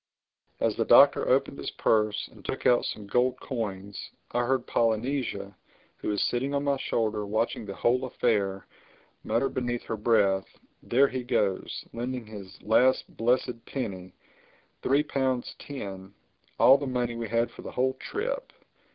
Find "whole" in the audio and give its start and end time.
7.75-8.05, 17.73-17.93